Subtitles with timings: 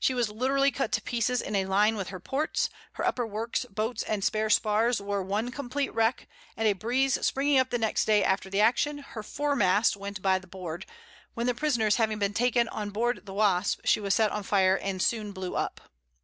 [0.00, 3.64] She was literally cut to pieces in a line with her ports; her upper works,
[3.66, 8.04] boats and spare spars were one complete wreck, and a breeze springing up the next
[8.04, 10.84] day after the action, her fore mast went by the board;
[11.34, 14.76] when the prisoners having been taken on board the Wasp, she was set on fire
[14.76, 15.80] and soon blew up.